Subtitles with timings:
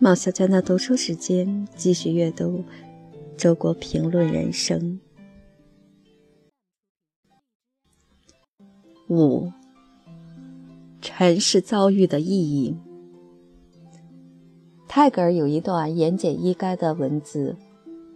[0.00, 2.62] 冒小娟的读书时间，继续阅读
[3.36, 5.00] 周国评论人生。
[9.08, 9.52] 五，
[11.00, 12.76] 尘世遭遇的意义。
[14.86, 17.56] 泰戈尔有一段言简意赅的文字，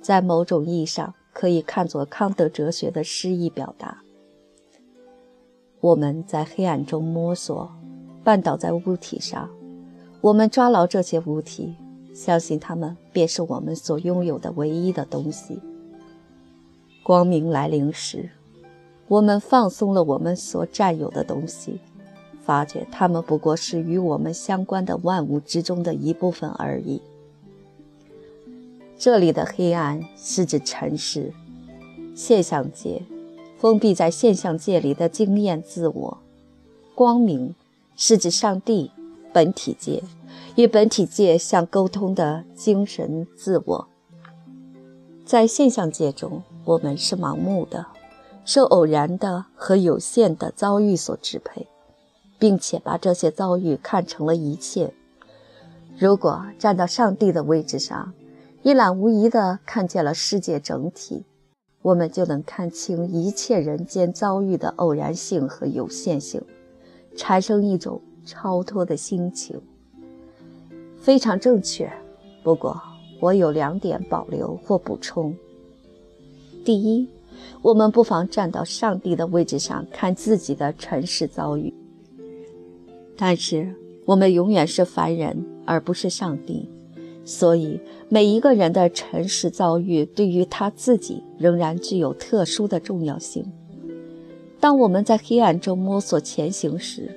[0.00, 4.04] 在某种意义上可以看作康德哲学的诗意表达。
[5.80, 7.68] 我们在黑暗中摸索，
[8.24, 9.50] 绊倒在物体上。
[10.22, 11.74] 我们抓牢这些物体，
[12.14, 15.58] 相信它们便是我们所拥有的唯一的东西。
[17.02, 18.30] 光明来临时，
[19.08, 21.80] 我们放松了我们所占有的东西，
[22.40, 27.02] 发觉它们不过是与我们相关的万物之中的一部分而已。
[28.96, 31.32] 这里的黑暗是指尘世、
[32.14, 33.02] 现象界，
[33.58, 36.18] 封闭在现象界里的经验自我；
[36.94, 37.56] 光明
[37.96, 38.92] 是指上帝。
[39.32, 40.02] 本体界
[40.56, 43.88] 与本体界相沟通的精神自我，
[45.24, 47.86] 在现象界中，我们是盲目的，
[48.44, 51.66] 受偶然的和有限的遭遇所支配，
[52.38, 54.92] 并且把这些遭遇看成了一切。
[55.98, 58.12] 如果站到上帝的位置上，
[58.62, 61.24] 一览无遗地看见了世界整体，
[61.80, 66.42] 我们就能看清一切人间遭遇的偶然性和有限性，
[67.16, 68.02] 产生一种。
[68.24, 69.60] 超脱的心情
[71.00, 71.90] 非常正确，
[72.42, 72.80] 不过
[73.20, 75.34] 我有两点保留或补充。
[76.64, 77.08] 第一，
[77.60, 81.74] 我们不妨站到上帝的位置上看自己的尘世遭遇，
[83.16, 86.68] 但是我们永远是凡人，而不是上帝，
[87.24, 93.44] 所以每一个人的尘世遭遇对于他自己仍然具有特殊的重要性。
[94.60, 97.10] 当我们在黑暗中摸索前行时，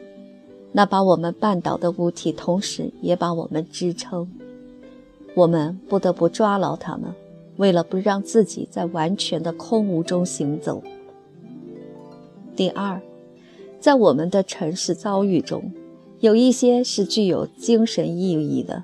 [0.77, 4.29] 那把我们绊倒的物体，同时也把我们支撑。
[5.33, 7.13] 我们不得不抓牢它们，
[7.55, 10.83] 为了不让自己在完全的空无中行走。
[12.57, 13.01] 第二，
[13.79, 15.71] 在我们的尘世遭遇中，
[16.19, 18.83] 有一些是具有精神意义的。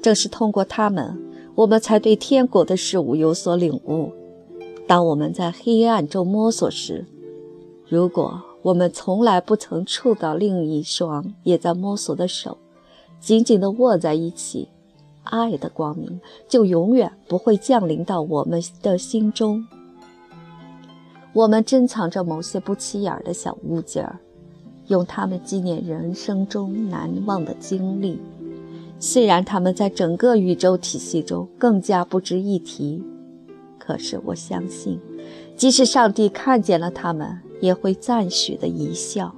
[0.00, 1.22] 正是通过它们，
[1.54, 4.10] 我们才对天国的事物有所领悟。
[4.86, 7.04] 当我们在黑暗中摸索时，
[7.86, 8.40] 如果……
[8.62, 12.58] 我们从来不曾触到另一双也在摸索的手，
[13.18, 14.68] 紧紧地握在一起，
[15.24, 19.66] 爱的光明就永远不会降临到我们的心中。
[21.32, 24.18] 我们珍藏着某些不起眼的小物件儿，
[24.88, 28.20] 用它们纪念人生中难忘的经历，
[28.98, 33.02] 虽然它们在整个宇宙体系中更加不值一提，
[33.78, 35.00] 可是我相信，
[35.56, 37.40] 即使上帝看见了它们。
[37.60, 39.34] 也会赞许的一笑。